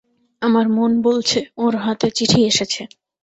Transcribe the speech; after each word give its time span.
আমার 0.41 0.65
মন 0.69 0.91
বলছে 1.01 1.39
ওঁর 1.57 1.73
হাতে 1.83 2.07
চিঠি 2.17 2.39
এসেছে। 2.49 2.81